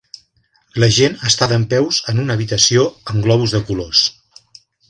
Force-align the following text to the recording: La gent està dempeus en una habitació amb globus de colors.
La 0.83 0.87
gent 0.95 1.17
està 1.31 1.49
dempeus 1.51 2.01
en 2.13 2.23
una 2.25 2.39
habitació 2.39 2.89
amb 3.13 3.29
globus 3.29 3.55
de 3.59 3.65
colors. 3.71 4.05